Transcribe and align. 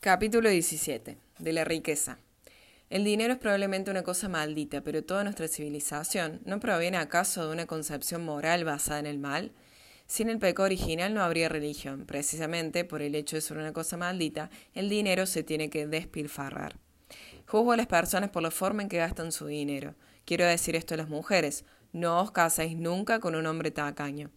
Capítulo 0.00 0.48
17. 0.48 1.18
De 1.40 1.52
la 1.52 1.64
riqueza. 1.64 2.18
El 2.88 3.02
dinero 3.02 3.32
es 3.32 3.40
probablemente 3.40 3.90
una 3.90 4.04
cosa 4.04 4.28
maldita, 4.28 4.80
pero 4.82 5.02
toda 5.02 5.24
nuestra 5.24 5.48
civilización 5.48 6.40
¿no 6.44 6.60
proviene 6.60 6.98
acaso 6.98 7.44
de 7.44 7.52
una 7.52 7.66
concepción 7.66 8.24
moral 8.24 8.64
basada 8.64 9.00
en 9.00 9.06
el 9.06 9.18
mal? 9.18 9.50
Sin 10.06 10.28
el 10.28 10.38
pecado 10.38 10.66
original 10.66 11.14
no 11.14 11.24
habría 11.24 11.48
religión. 11.48 12.06
Precisamente 12.06 12.84
por 12.84 13.02
el 13.02 13.16
hecho 13.16 13.34
de 13.34 13.42
ser 13.42 13.58
una 13.58 13.72
cosa 13.72 13.96
maldita, 13.96 14.50
el 14.72 14.88
dinero 14.88 15.26
se 15.26 15.42
tiene 15.42 15.68
que 15.68 15.88
despilfarrar. 15.88 16.76
Juzgo 17.48 17.72
a 17.72 17.76
las 17.76 17.88
personas 17.88 18.30
por 18.30 18.44
la 18.44 18.52
forma 18.52 18.82
en 18.82 18.88
que 18.88 18.98
gastan 18.98 19.32
su 19.32 19.46
dinero. 19.46 19.96
Quiero 20.24 20.46
decir 20.46 20.76
esto 20.76 20.94
a 20.94 20.98
las 20.98 21.08
mujeres. 21.08 21.64
No 21.92 22.20
os 22.20 22.30
caséis 22.30 22.76
nunca 22.76 23.18
con 23.18 23.34
un 23.34 23.46
hombre 23.46 23.72
tacaño. 23.72 24.30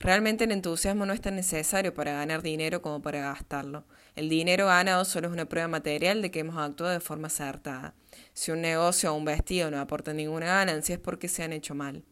Realmente 0.00 0.44
el 0.44 0.52
entusiasmo 0.52 1.06
no 1.06 1.12
es 1.12 1.20
tan 1.20 1.36
necesario 1.36 1.94
para 1.94 2.12
ganar 2.12 2.42
dinero 2.42 2.82
como 2.82 3.00
para 3.00 3.20
gastarlo. 3.20 3.84
El 4.16 4.28
dinero 4.28 4.66
ganado 4.66 5.04
solo 5.04 5.28
es 5.28 5.32
una 5.32 5.48
prueba 5.48 5.68
material 5.68 6.22
de 6.22 6.30
que 6.30 6.40
hemos 6.40 6.56
actuado 6.56 6.92
de 6.92 7.00
forma 7.00 7.28
acertada. 7.28 7.94
Si 8.32 8.50
un 8.50 8.60
negocio 8.60 9.12
o 9.12 9.16
un 9.16 9.24
vestido 9.24 9.70
no 9.70 9.80
aporta 9.80 10.12
ninguna 10.12 10.46
ganancia 10.46 10.94
es 10.94 11.00
porque 11.00 11.28
se 11.28 11.42
han 11.42 11.52
hecho 11.52 11.74
mal. 11.74 12.04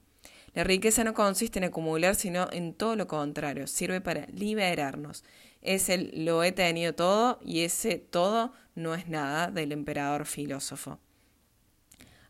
La 0.54 0.64
riqueza 0.64 1.02
no 1.04 1.14
consiste 1.14 1.58
en 1.58 1.64
acumular, 1.64 2.14
sino 2.14 2.48
en 2.52 2.74
todo 2.74 2.94
lo 2.96 3.06
contrario, 3.06 3.66
sirve 3.66 4.00
para 4.00 4.26
liberarnos. 4.26 5.24
Es 5.62 5.88
el 5.88 6.24
lo 6.24 6.44
he 6.44 6.52
tenido 6.52 6.94
todo 6.94 7.38
y 7.42 7.60
ese 7.60 7.96
todo 7.98 8.52
no 8.74 8.94
es 8.94 9.08
nada 9.08 9.50
del 9.50 9.72
emperador 9.72 10.26
filósofo 10.26 10.98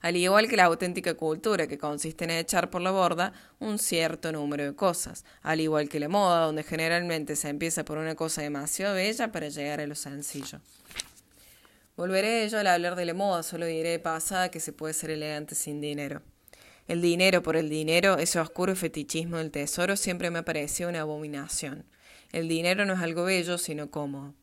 al 0.02 0.16
igual 0.16 0.48
que 0.48 0.56
la 0.56 0.64
auténtica 0.64 1.14
cultura, 1.14 1.68
que 1.68 1.78
consiste 1.78 2.24
en 2.24 2.30
echar 2.32 2.70
por 2.70 2.82
la 2.82 2.90
borda 2.90 3.32
un 3.60 3.78
cierto 3.78 4.32
número 4.32 4.64
de 4.64 4.74
cosas, 4.74 5.24
al 5.42 5.60
igual 5.60 5.88
que 5.88 6.00
la 6.00 6.08
moda, 6.08 6.44
donde 6.44 6.64
generalmente 6.64 7.36
se 7.36 7.48
empieza 7.48 7.84
por 7.84 7.98
una 7.98 8.16
cosa 8.16 8.42
demasiado 8.42 8.96
bella 8.96 9.30
para 9.30 9.48
llegar 9.48 9.80
a 9.80 9.86
lo 9.86 9.94
sencillo. 9.94 10.60
Volveré 11.96 12.48
yo 12.48 12.58
al 12.58 12.66
hablar 12.66 12.96
de 12.96 13.04
la 13.04 13.14
moda, 13.14 13.44
solo 13.44 13.64
diré 13.64 13.90
de 13.90 13.98
pasada 14.00 14.50
que 14.50 14.60
se 14.60 14.72
puede 14.72 14.92
ser 14.92 15.10
elegante 15.10 15.54
sin 15.54 15.80
dinero. 15.80 16.22
El 16.88 17.00
dinero 17.00 17.44
por 17.44 17.56
el 17.56 17.68
dinero, 17.68 18.18
ese 18.18 18.40
oscuro 18.40 18.74
fetichismo 18.74 19.36
del 19.36 19.52
tesoro, 19.52 19.96
siempre 19.96 20.30
me 20.30 20.40
ha 20.40 20.44
parecido 20.44 20.88
una 20.88 21.02
abominación. 21.02 21.84
El 22.32 22.48
dinero 22.48 22.84
no 22.86 22.94
es 22.94 23.00
algo 23.00 23.24
bello, 23.24 23.56
sino 23.56 23.90
cómodo. 23.90 24.34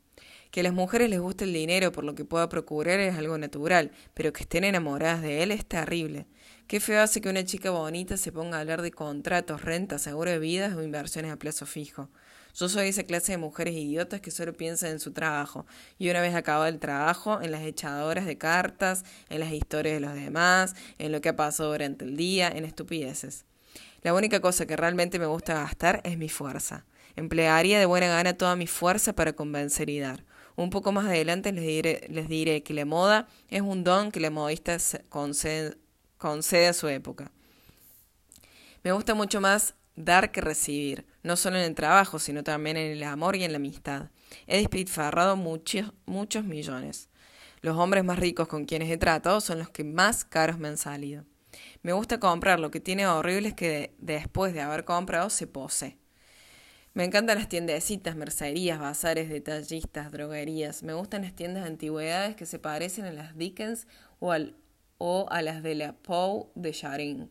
Que 0.51 0.61
a 0.61 0.63
las 0.63 0.73
mujeres 0.73 1.09
les 1.09 1.19
guste 1.19 1.43
el 1.43 1.53
dinero 1.53 1.91
por 1.91 2.03
lo 2.03 2.15
que 2.15 2.25
pueda 2.25 2.49
procurar 2.49 2.99
es 2.99 3.15
algo 3.15 3.37
natural, 3.37 3.91
pero 4.15 4.33
que 4.33 4.41
estén 4.41 4.63
enamoradas 4.63 5.21
de 5.21 5.43
él 5.43 5.51
es 5.51 5.63
terrible. 5.65 6.25
Qué 6.65 6.79
feo 6.79 7.01
hace 7.01 7.21
que 7.21 7.29
una 7.29 7.45
chica 7.45 7.69
bonita 7.69 8.17
se 8.17 8.31
ponga 8.31 8.57
a 8.57 8.61
hablar 8.61 8.81
de 8.81 8.91
contratos, 8.91 9.61
rentas, 9.61 10.01
seguro 10.01 10.31
de 10.31 10.39
vidas 10.39 10.75
o 10.75 10.81
inversiones 10.81 11.31
a 11.31 11.37
plazo 11.37 11.67
fijo. 11.67 12.09
Yo 12.55 12.67
soy 12.67 12.87
esa 12.87 13.03
clase 13.03 13.33
de 13.33 13.37
mujeres 13.37 13.75
idiotas 13.75 14.21
que 14.21 14.31
solo 14.31 14.53
piensan 14.53 14.91
en 14.91 14.99
su 14.99 15.11
trabajo, 15.11 15.67
y 15.99 16.09
una 16.09 16.21
vez 16.21 16.33
acabado 16.33 16.65
el 16.65 16.79
trabajo, 16.79 17.41
en 17.41 17.51
las 17.51 17.61
echadoras 17.61 18.25
de 18.25 18.37
cartas, 18.39 19.05
en 19.29 19.39
las 19.41 19.51
historias 19.51 19.95
de 19.95 19.99
los 19.99 20.15
demás, 20.15 20.75
en 20.97 21.11
lo 21.11 21.21
que 21.21 21.29
ha 21.29 21.35
pasado 21.35 21.71
durante 21.71 22.05
el 22.05 22.17
día, 22.17 22.49
en 22.49 22.65
estupideces. 22.65 23.45
La 24.01 24.13
única 24.13 24.39
cosa 24.39 24.65
que 24.65 24.75
realmente 24.75 25.19
me 25.19 25.27
gusta 25.27 25.53
gastar 25.53 26.01
es 26.03 26.17
mi 26.17 26.29
fuerza. 26.29 26.85
Emplearía 27.15 27.79
de 27.79 27.85
buena 27.85 28.07
gana 28.07 28.33
toda 28.33 28.55
mi 28.55 28.65
fuerza 28.65 29.13
para 29.13 29.33
convencer 29.33 29.89
y 29.89 29.99
dar. 29.99 30.23
Un 30.59 30.71
poco 30.71 30.91
más 30.91 31.05
adelante 31.05 31.53
les 31.53 32.27
diré, 32.27 32.63
que 32.63 32.73
la 32.73 32.83
moda 32.83 33.29
es 33.47 33.61
un 33.61 33.85
don 33.85 34.11
que 34.11 34.19
la 34.19 34.29
modista 34.29 34.75
concede, 35.07 35.77
a 36.67 36.73
su 36.73 36.89
época. 36.89 37.31
Me 38.83 38.91
gusta 38.91 39.13
mucho 39.13 39.39
más 39.39 39.75
dar 39.95 40.33
que 40.33 40.41
recibir, 40.41 41.05
no 41.23 41.37
solo 41.37 41.55
en 41.55 41.63
el 41.63 41.75
trabajo, 41.75 42.19
sino 42.19 42.43
también 42.43 42.75
en 42.75 42.91
el 42.91 43.03
amor 43.03 43.37
y 43.37 43.45
en 43.45 43.53
la 43.53 43.55
amistad. 43.55 44.09
He 44.47 44.57
despilfarrado 44.57 45.37
muchos, 45.37 45.93
millones. 46.43 47.07
Los 47.61 47.77
hombres 47.77 48.03
más 48.03 48.19
ricos 48.19 48.49
con 48.49 48.65
quienes 48.65 48.91
he 48.91 48.97
tratado 48.97 49.39
son 49.39 49.59
los 49.59 49.69
que 49.69 49.85
más 49.85 50.25
caros 50.25 50.59
me 50.59 50.67
han 50.67 50.77
salido. 50.77 51.23
Me 51.83 51.93
gusta 51.93 52.19
comprar, 52.19 52.59
lo 52.59 52.69
que 52.69 52.81
tiene 52.81 53.07
horrible 53.07 53.47
es 53.47 53.53
que 53.53 53.95
después 53.97 54.53
de 54.53 54.59
haber 54.59 54.83
comprado 54.83 55.29
se 55.29 55.47
pose. 55.47 55.97
Me 56.95 57.03
encantan 57.03 57.37
las 57.37 57.47
tiendecitas, 57.47 58.15
mercerías, 58.15 58.79
bazares, 58.79 59.29
detallistas, 59.29 60.11
droguerías. 60.11 60.81
Me 60.81 60.93
gustan 60.93 61.21
las 61.21 61.35
tiendas 61.35 61.63
de 61.63 61.69
antigüedades 61.69 62.35
que 62.35 62.47
se 62.47 62.57
parecen 62.57 63.05
a 63.05 63.13
las 63.13 63.37
Dickens 63.37 63.87
o, 64.19 65.27
a 65.29 65.41
las 65.43 65.61
de 65.61 65.75
la 65.75 65.93
Pau 65.93 66.51
de 66.55 66.71
Charin. 66.71 67.29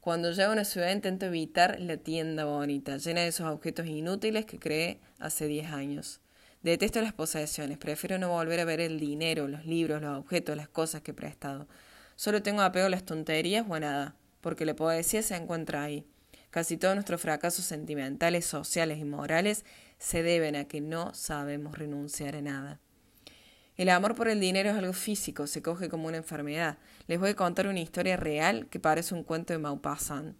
Cuando 0.00 0.30
llego 0.30 0.50
a 0.50 0.52
una 0.52 0.64
ciudad 0.64 0.92
intento 0.92 1.26
evitar 1.26 1.80
la 1.80 1.96
tienda 1.96 2.44
bonita, 2.44 2.98
llena 2.98 3.22
de 3.22 3.28
esos 3.28 3.48
objetos 3.48 3.86
inútiles 3.86 4.46
que 4.46 4.60
creé 4.60 5.00
hace 5.18 5.48
10 5.48 5.72
años. 5.72 6.20
Detesto 6.62 7.02
las 7.02 7.12
posesiones, 7.12 7.78
prefiero 7.78 8.16
no 8.18 8.28
volver 8.28 8.60
a 8.60 8.64
ver 8.64 8.80
el 8.80 9.00
dinero, 9.00 9.48
los 9.48 9.66
libros, 9.66 10.00
los 10.00 10.16
objetos, 10.16 10.56
las 10.56 10.68
cosas 10.68 11.02
que 11.02 11.10
he 11.10 11.14
prestado. 11.14 11.66
Solo 12.14 12.42
tengo 12.42 12.62
apego 12.62 12.86
a 12.86 12.90
las 12.90 13.04
tonterías 13.04 13.66
o 13.68 13.74
a 13.74 13.80
nada, 13.80 14.14
porque 14.40 14.64
la 14.64 14.74
poesía 14.74 15.22
se 15.22 15.34
encuentra 15.34 15.82
ahí. 15.82 16.06
Casi 16.50 16.76
todos 16.76 16.94
nuestros 16.94 17.20
fracasos 17.20 17.64
sentimentales, 17.64 18.46
sociales 18.46 18.98
y 18.98 19.04
morales 19.04 19.64
se 19.98 20.22
deben 20.22 20.56
a 20.56 20.64
que 20.64 20.80
no 20.80 21.12
sabemos 21.14 21.76
renunciar 21.76 22.36
a 22.36 22.42
nada. 22.42 22.80
El 23.76 23.90
amor 23.90 24.14
por 24.14 24.28
el 24.28 24.40
dinero 24.40 24.70
es 24.70 24.76
algo 24.76 24.92
físico, 24.92 25.46
se 25.46 25.62
coge 25.62 25.88
como 25.88 26.08
una 26.08 26.16
enfermedad. 26.16 26.78
Les 27.06 27.20
voy 27.20 27.30
a 27.30 27.36
contar 27.36 27.68
una 27.68 27.80
historia 27.80 28.16
real 28.16 28.66
que 28.66 28.80
parece 28.80 29.14
un 29.14 29.22
cuento 29.22 29.52
de 29.52 29.60
Maupassant. 29.60 30.36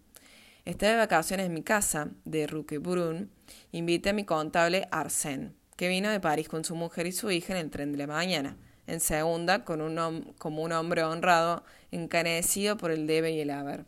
Estaba 0.65 0.91
de 0.91 0.97
vacaciones 0.97 1.45
en 1.45 1.53
mi 1.53 1.63
casa, 1.63 2.09
de 2.25 2.47
Roquebrun, 2.47 3.31
invité 3.71 4.09
a 4.09 4.13
mi 4.13 4.25
contable 4.25 4.89
Arsène, 4.91 5.53
que 5.77 5.87
vino 5.87 6.09
de 6.09 6.19
París 6.19 6.49
con 6.49 6.65
su 6.65 6.75
mujer 6.75 7.07
y 7.07 7.11
su 7.11 7.31
hija 7.31 7.53
en 7.53 7.59
el 7.65 7.69
tren 7.69 7.91
de 7.93 7.97
la 7.99 8.07
mañana. 8.07 8.57
En 8.85 8.99
segunda, 8.99 9.63
con 9.63 9.79
un 9.81 10.33
como 10.37 10.63
un 10.63 10.73
hombre 10.73 11.03
honrado, 11.03 11.63
encanecido 11.91 12.75
por 12.75 12.91
el 12.91 13.07
debe 13.07 13.31
y 13.31 13.39
el 13.39 13.51
haber. 13.51 13.85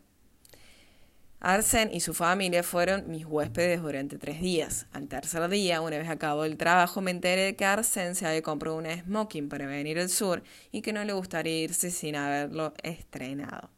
Arsen 1.44 1.90
y 1.92 1.98
su 1.98 2.14
familia 2.14 2.62
fueron 2.62 3.10
mis 3.10 3.26
huéspedes 3.26 3.82
durante 3.82 4.16
tres 4.16 4.40
días. 4.40 4.86
Al 4.92 5.08
tercer 5.08 5.48
día, 5.48 5.80
una 5.80 5.98
vez 5.98 6.08
acabó 6.08 6.44
el 6.44 6.56
trabajo, 6.56 7.00
me 7.00 7.10
enteré 7.10 7.42
de 7.42 7.56
que 7.56 7.64
Arsen 7.64 8.14
se 8.14 8.28
había 8.28 8.42
comprado 8.42 8.76
una 8.76 8.96
smoking 9.02 9.48
para 9.48 9.66
venir 9.66 9.98
al 9.98 10.08
sur 10.08 10.44
y 10.70 10.82
que 10.82 10.92
no 10.92 11.02
le 11.02 11.12
gustaría 11.12 11.64
irse 11.64 11.90
sin 11.90 12.14
haberlo 12.14 12.74
estrenado. 12.84 13.70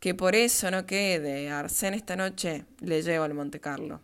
Que 0.00 0.14
por 0.14 0.34
eso 0.34 0.70
no 0.70 0.86
quede 0.86 1.50
Arsen 1.50 1.92
esta 1.92 2.16
noche, 2.16 2.64
le 2.80 3.02
llevo 3.02 3.24
al 3.24 3.34
Monte 3.34 3.60
Carlo. 3.60 4.00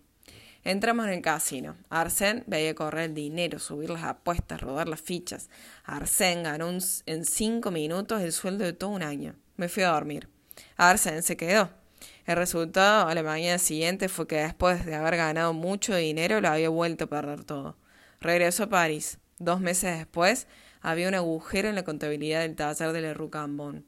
Entramos 0.62 1.06
en 1.06 1.14
el 1.14 1.22
casino. 1.22 1.76
Arsen 1.88 2.44
veía 2.46 2.74
correr 2.74 3.04
el 3.04 3.14
dinero, 3.14 3.58
subir 3.58 3.88
las 3.88 4.04
apuestas, 4.04 4.60
rodar 4.60 4.86
las 4.86 5.00
fichas. 5.00 5.48
Arsen 5.84 6.42
ganó 6.42 6.68
en 6.68 7.24
cinco 7.24 7.70
minutos 7.70 8.20
el 8.20 8.32
sueldo 8.32 8.64
de 8.64 8.74
todo 8.74 8.90
un 8.90 9.02
año. 9.02 9.34
Me 9.56 9.70
fui 9.70 9.82
a 9.82 9.92
dormir. 9.92 10.28
Arsen 10.76 11.22
se 11.22 11.38
quedó 11.38 11.79
el 12.30 12.36
resultado 12.36 13.08
a 13.08 13.14
la 13.16 13.24
mañana 13.24 13.58
siguiente 13.58 14.08
fue 14.08 14.28
que 14.28 14.36
después 14.36 14.86
de 14.86 14.94
haber 14.94 15.16
ganado 15.16 15.52
mucho 15.52 15.96
dinero 15.96 16.40
lo 16.40 16.48
había 16.48 16.68
vuelto 16.68 17.04
a 17.04 17.08
perder 17.08 17.42
todo. 17.42 17.76
Regresó 18.20 18.64
a 18.64 18.68
París. 18.68 19.18
Dos 19.40 19.60
meses 19.60 19.98
después 19.98 20.46
había 20.80 21.08
un 21.08 21.14
agujero 21.16 21.68
en 21.68 21.74
la 21.74 21.82
contabilidad 21.82 22.42
del 22.42 22.54
taller 22.54 22.92
de 22.92 23.00
Le 23.00 23.14
Roucambon. 23.14 23.84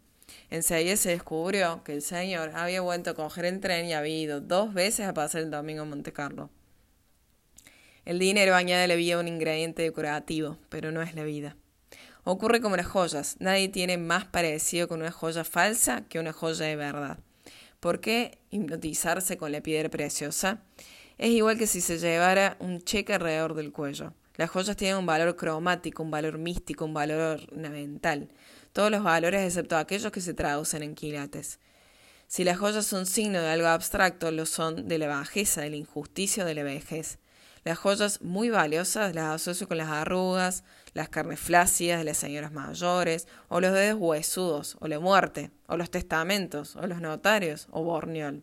Enseguida 0.51 0.97
se 0.97 1.11
descubrió 1.11 1.85
que 1.85 1.93
el 1.93 2.03
señor 2.03 2.51
había 2.57 2.81
vuelto 2.81 3.11
a 3.11 3.15
coger 3.15 3.45
el 3.45 3.61
tren 3.61 3.87
y 3.87 3.93
había 3.93 4.19
ido 4.19 4.41
dos 4.41 4.75
veces 4.75 5.07
a 5.07 5.15
pasar 5.15 5.43
el 5.43 5.51
domingo 5.53 5.85
en 5.85 5.91
Monte 5.91 6.13
Carlo. 6.13 6.51
El 8.05 8.19
dinero 8.19 8.57
añade 8.57 8.85
a 8.85 8.89
la 8.89 8.97
vida 8.97 9.21
un 9.21 9.29
ingrediente 9.29 9.83
decorativo, 9.83 10.59
pero 10.69 10.91
no 10.91 11.01
es 11.01 11.15
la 11.15 11.23
vida. 11.23 11.57
Ocurre 12.25 12.61
como 12.61 12.77
las 12.77 12.87
joyas. 12.87 13.37
Nadie 13.39 13.69
tiene 13.69 13.99
más 13.99 14.25
parecido 14.25 14.89
con 14.89 15.01
una 15.01 15.13
joya 15.13 15.45
falsa 15.45 16.09
que 16.09 16.19
una 16.19 16.33
joya 16.33 16.67
de 16.67 16.75
verdad. 16.75 17.19
¿Por 17.82 17.98
qué 17.98 18.38
hipnotizarse 18.50 19.37
con 19.37 19.50
la 19.50 19.60
piedra 19.60 19.88
preciosa? 19.88 20.62
Es 21.19 21.31
igual 21.31 21.59
que 21.59 21.66
si 21.66 21.81
se 21.81 21.98
llevara 21.98 22.56
un 22.60 22.81
cheque 22.81 23.12
alrededor 23.12 23.54
del 23.54 23.72
cuello. 23.72 24.15
Las 24.37 24.50
joyas 24.50 24.76
tienen 24.76 24.98
un 24.98 25.06
valor 25.06 25.34
cromático, 25.34 26.04
un 26.04 26.12
valor 26.12 26.38
místico, 26.38 26.84
un 26.84 26.94
valor 26.94 27.40
ornamental. 27.50 28.29
Todos 28.73 28.93
los 28.93 29.02
valores 29.02 29.43
excepto 29.43 29.76
aquellos 29.76 30.12
que 30.12 30.20
se 30.20 30.32
traducen 30.32 30.84
en 30.84 30.94
quilates. 30.94 31.58
Si 32.29 32.44
las 32.44 32.56
joyas 32.56 32.87
son 32.87 33.05
signo 33.05 33.40
de 33.40 33.49
algo 33.49 33.67
abstracto, 33.67 34.31
lo 34.31 34.46
son 34.46 34.87
de 34.87 34.99
la 34.99 35.08
bajeza, 35.08 35.62
de 35.62 35.70
la 35.70 35.76
injusticia 35.76 36.44
o 36.44 36.46
de 36.46 36.55
la 36.55 36.62
vejez. 36.62 37.19
Las 37.64 37.79
joyas 37.79 38.20
muy 38.23 38.50
valiosas 38.50 39.14
las 39.14 39.35
asocio 39.35 39.69
con 39.69 39.79
las 39.79 39.88
arrugas, 39.88 40.64
las 40.94 41.09
carnes 41.09 41.38
flácidas 41.38 41.99
de 41.99 42.05
las 42.05 42.17
señoras 42.17 42.53
mayores, 42.53 43.29
o 43.49 43.61
los 43.61 43.73
dedos 43.73 44.00
huesudos, 44.00 44.76
o 44.81 44.88
la 44.88 44.99
muerte, 44.99 45.53
o 45.69 45.76
los 45.76 45.91
testamentos, 45.91 46.75
o 46.75 46.87
los 46.88 47.00
notarios, 47.00 47.69
o 47.70 47.85
Borniol. 47.85 48.43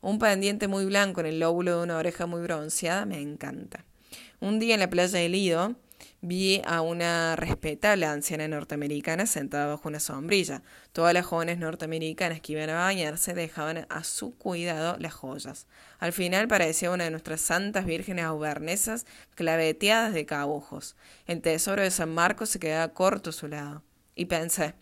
Un 0.00 0.18
pendiente 0.18 0.66
muy 0.66 0.86
blanco 0.86 1.20
en 1.20 1.26
el 1.26 1.40
lóbulo 1.40 1.76
de 1.76 1.82
una 1.84 1.98
oreja 1.98 2.26
muy 2.26 2.40
bronceada 2.40 3.04
me 3.04 3.20
encanta. 3.20 3.84
Un 4.40 4.58
día 4.58 4.74
en 4.74 4.80
la 4.80 4.90
playa 4.90 5.18
de 5.18 5.28
Lido 5.28 5.76
Vi 6.20 6.62
a 6.64 6.80
una 6.80 7.36
respetable 7.36 8.06
anciana 8.06 8.48
norteamericana 8.48 9.26
sentada 9.26 9.66
bajo 9.66 9.88
una 9.88 10.00
sombrilla. 10.00 10.62
Todas 10.92 11.14
las 11.14 11.26
jóvenes 11.26 11.58
norteamericanas 11.58 12.40
que 12.40 12.52
iban 12.52 12.70
a 12.70 12.84
bañarse 12.84 13.34
dejaban 13.34 13.86
a 13.88 14.04
su 14.04 14.36
cuidado 14.36 14.96
las 14.98 15.14
joyas. 15.14 15.66
Al 15.98 16.12
final 16.12 16.48
parecía 16.48 16.90
una 16.90 17.04
de 17.04 17.10
nuestras 17.10 17.40
santas 17.40 17.84
vírgenes 17.84 18.24
aubernesas 18.24 19.06
claveteadas 19.34 20.14
de 20.14 20.26
cabujos. 20.26 20.96
El 21.26 21.40
tesoro 21.40 21.82
de 21.82 21.90
San 21.90 22.14
Marcos 22.14 22.50
se 22.50 22.58
quedaba 22.58 22.92
corto 22.92 23.30
a 23.30 23.32
su 23.32 23.48
lado. 23.48 23.82
Y 24.14 24.26
pensé, 24.26 24.74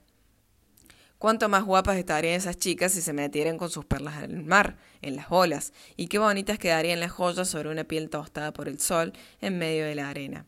Cuánto 1.20 1.50
más 1.50 1.64
guapas 1.64 1.98
estarían 1.98 2.32
esas 2.32 2.56
chicas 2.56 2.92
si 2.92 3.02
se 3.02 3.12
metieran 3.12 3.58
con 3.58 3.68
sus 3.68 3.84
perlas 3.84 4.24
en 4.24 4.30
el 4.30 4.42
mar, 4.42 4.78
en 5.02 5.16
las 5.16 5.26
olas, 5.28 5.74
y 5.94 6.06
qué 6.06 6.18
bonitas 6.18 6.58
quedarían 6.58 6.98
las 6.98 7.12
joyas 7.12 7.46
sobre 7.46 7.68
una 7.68 7.84
piel 7.84 8.08
tostada 8.08 8.54
por 8.54 8.68
el 8.68 8.80
sol 8.80 9.12
en 9.42 9.58
medio 9.58 9.84
de 9.84 9.94
la 9.94 10.08
arena. 10.08 10.46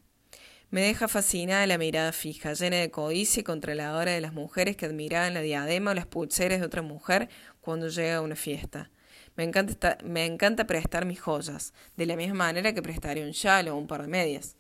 Me 0.72 0.80
deja 0.80 1.06
fascinada 1.06 1.66
la 1.66 1.76
mirada 1.76 2.12
fija, 2.12 2.54
llena 2.54 2.78
de 2.78 2.90
codicia 2.90 3.42
y 3.42 3.44
controladora 3.44 4.12
de 4.12 4.22
las 4.22 4.32
mujeres 4.32 4.74
que 4.74 4.86
admiraban 4.86 5.34
la 5.34 5.42
diadema 5.42 5.90
o 5.90 5.94
las 5.94 6.06
pulseras 6.06 6.60
de 6.60 6.64
otra 6.64 6.80
mujer 6.80 7.28
cuando 7.60 7.88
llega 7.88 8.16
a 8.16 8.20
una 8.22 8.36
fiesta. 8.36 8.90
Me 9.36 9.44
encanta, 9.44 9.98
me 10.02 10.24
encanta 10.24 10.66
prestar 10.66 11.04
mis 11.04 11.20
joyas, 11.20 11.74
de 11.98 12.06
la 12.06 12.16
misma 12.16 12.36
manera 12.36 12.72
que 12.72 12.80
prestaría 12.80 13.22
un 13.22 13.32
chal 13.32 13.68
o 13.68 13.76
un 13.76 13.86
par 13.86 14.00
de 14.00 14.08
medias. 14.08 14.56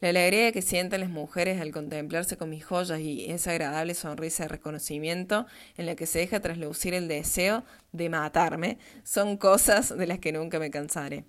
La 0.00 0.10
alegría 0.10 0.52
que 0.52 0.62
sienten 0.62 1.00
las 1.00 1.10
mujeres 1.10 1.60
al 1.60 1.72
contemplarse 1.72 2.36
con 2.36 2.48
mis 2.48 2.64
joyas 2.64 3.00
y 3.00 3.28
esa 3.28 3.50
agradable 3.50 3.94
sonrisa 3.94 4.44
de 4.44 4.50
reconocimiento 4.50 5.46
en 5.76 5.86
la 5.86 5.96
que 5.96 6.06
se 6.06 6.20
deja 6.20 6.38
traslucir 6.38 6.94
el 6.94 7.08
deseo 7.08 7.64
de 7.90 8.08
matarme 8.08 8.78
son 9.02 9.36
cosas 9.36 9.98
de 9.98 10.06
las 10.06 10.20
que 10.20 10.30
nunca 10.30 10.60
me 10.60 10.70
cansaré. 10.70 11.24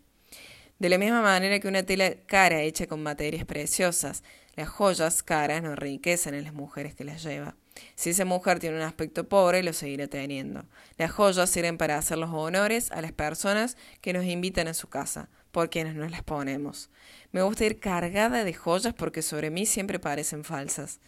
De 0.79 0.89
la 0.89 0.99
misma 0.99 1.21
manera 1.23 1.59
que 1.59 1.67
una 1.67 1.81
tela 1.81 2.13
cara 2.27 2.61
hecha 2.61 2.85
con 2.85 3.01
materias 3.01 3.45
preciosas, 3.45 4.23
las 4.55 4.69
joyas 4.69 5.23
caras 5.23 5.63
no 5.63 5.71
enriquecen 5.71 6.35
en 6.35 6.43
las 6.43 6.53
mujeres 6.53 6.93
que 6.93 7.03
las 7.03 7.23
lleva. 7.23 7.55
Si 7.95 8.11
esa 8.11 8.25
mujer 8.25 8.59
tiene 8.59 8.77
un 8.77 8.83
aspecto 8.83 9.27
pobre, 9.27 9.63
lo 9.63 9.73
seguirá 9.73 10.07
teniendo. 10.07 10.65
Las 10.97 11.11
joyas 11.11 11.49
sirven 11.49 11.79
para 11.79 11.97
hacer 11.97 12.19
los 12.19 12.29
honores 12.31 12.91
a 12.91 13.01
las 13.01 13.11
personas 13.11 13.75
que 14.01 14.13
nos 14.13 14.25
invitan 14.25 14.67
a 14.67 14.75
su 14.75 14.87
casa, 14.87 15.29
por 15.51 15.71
quienes 15.71 15.95
nos 15.95 16.11
las 16.11 16.21
ponemos. 16.21 16.91
Me 17.31 17.41
gusta 17.41 17.65
ir 17.65 17.79
cargada 17.79 18.43
de 18.43 18.53
joyas 18.53 18.93
porque 18.93 19.23
sobre 19.23 19.49
mí 19.49 19.65
siempre 19.65 19.97
parecen 19.99 20.43
falsas. 20.43 20.99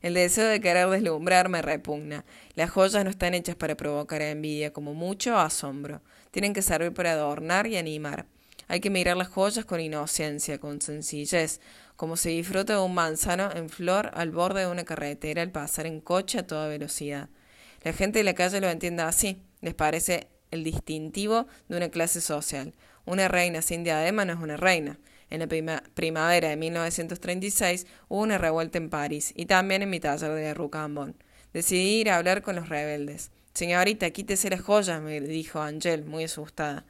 El 0.00 0.14
deseo 0.14 0.46
de 0.46 0.60
querer 0.60 0.88
deslumbrar 0.88 1.50
me 1.50 1.60
repugna. 1.60 2.24
Las 2.54 2.70
joyas 2.70 3.04
no 3.04 3.10
están 3.10 3.34
hechas 3.34 3.56
para 3.56 3.76
provocar 3.76 4.22
envidia, 4.22 4.72
como 4.72 4.94
mucho 4.94 5.36
asombro. 5.38 6.00
Tienen 6.30 6.54
que 6.54 6.62
servir 6.62 6.94
para 6.94 7.12
adornar 7.12 7.66
y 7.66 7.76
animar. 7.76 8.26
Hay 8.68 8.80
que 8.80 8.90
mirar 8.90 9.16
las 9.16 9.28
joyas 9.28 9.64
con 9.64 9.80
inocencia, 9.80 10.58
con 10.58 10.80
sencillez, 10.82 11.60
como 11.96 12.16
se 12.16 12.28
disfruta 12.28 12.74
de 12.74 12.80
un 12.80 12.94
manzano 12.94 13.50
en 13.52 13.70
flor 13.70 14.10
al 14.14 14.30
borde 14.30 14.60
de 14.60 14.66
una 14.66 14.84
carretera 14.84 15.42
al 15.42 15.50
pasar 15.50 15.86
en 15.86 16.00
coche 16.00 16.38
a 16.38 16.46
toda 16.46 16.68
velocidad. 16.68 17.30
La 17.82 17.94
gente 17.94 18.18
de 18.18 18.24
la 18.24 18.34
calle 18.34 18.60
lo 18.60 18.68
entiende 18.68 19.02
así, 19.02 19.42
les 19.62 19.74
parece 19.74 20.28
el 20.50 20.64
distintivo 20.64 21.46
de 21.68 21.78
una 21.78 21.88
clase 21.88 22.20
social. 22.20 22.74
Una 23.06 23.26
reina 23.26 23.62
sin 23.62 23.84
diadema 23.84 24.24
no 24.24 24.34
es 24.34 24.38
una 24.38 24.56
reina. 24.58 24.98
En 25.30 25.40
la 25.40 25.82
primavera 25.94 26.48
de 26.48 26.56
1936 26.56 27.86
hubo 28.08 28.20
una 28.20 28.38
revuelta 28.38 28.78
en 28.78 28.90
París 28.90 29.32
y 29.34 29.46
también 29.46 29.82
en 29.82 29.90
mi 29.90 29.98
taller 29.98 30.32
de 30.32 30.54
Rucambón. 30.54 31.16
Decidí 31.52 32.00
ir 32.00 32.10
a 32.10 32.16
hablar 32.16 32.42
con 32.42 32.56
los 32.56 32.68
rebeldes. 32.68 33.30
Señorita, 33.54 34.10
quítese 34.10 34.50
las 34.50 34.60
joyas, 34.60 35.00
me 35.02 35.20
dijo 35.20 35.60
Angel, 35.60 36.04
muy 36.04 36.24
asustada. 36.24 36.84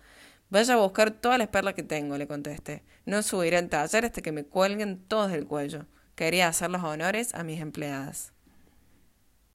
Vaya 0.50 0.74
a 0.74 0.78
buscar 0.78 1.10
todas 1.10 1.38
las 1.38 1.48
perlas 1.48 1.74
que 1.74 1.82
tengo, 1.82 2.16
le 2.16 2.26
contesté. 2.26 2.82
No 3.04 3.22
subiré 3.22 3.58
al 3.58 3.68
taller 3.68 4.06
hasta 4.06 4.22
que 4.22 4.32
me 4.32 4.44
cuelguen 4.44 4.98
todas 5.06 5.30
del 5.30 5.46
cuello. 5.46 5.86
Quería 6.14 6.48
hacer 6.48 6.70
los 6.70 6.82
honores 6.82 7.34
a 7.34 7.44
mis 7.44 7.60
empleadas. 7.60 8.32